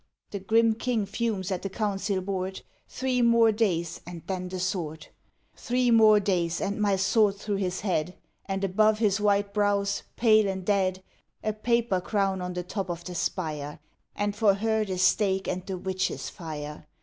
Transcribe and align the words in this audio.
The 0.31 0.39
grim 0.39 0.73
king 0.73 1.05
fumes 1.05 1.51
at 1.51 1.61
the 1.61 1.69
council 1.69 2.21
board: 2.21 2.61
Three 2.89 3.21
more 3.21 3.51
days, 3.51 4.01
and 4.07 4.23
then 4.25 4.47
the 4.49 4.59
sword; 4.59 5.09
Three 5.55 5.91
more 5.91 6.19
days, 6.19 6.59
and 6.59 6.81
my 6.81 6.95
sword 6.95 7.35
through 7.35 7.57
his 7.57 7.81
head; 7.81 8.15
And 8.47 8.63
above 8.63 8.97
his 8.97 9.21
white 9.21 9.53
brows, 9.53 10.01
pale 10.15 10.47
and 10.47 10.65
dead, 10.65 11.03
A 11.43 11.53
paper 11.53 12.01
crown 12.01 12.41
on 12.41 12.53
the 12.53 12.63
top 12.63 12.89
of 12.89 13.03
the 13.03 13.13
spire; 13.13 13.79
And 14.15 14.35
for 14.35 14.55
her 14.55 14.83
the 14.85 14.97
stake 14.97 15.47
and 15.47 15.63
the 15.67 15.77
witches' 15.77 16.31
fire. 16.31 16.87